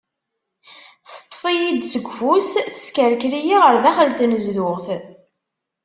[1.11, 4.85] Teṭṭef-iyi-d seg ufus, teskerker-iyi ɣer daxel n tnezduɣt.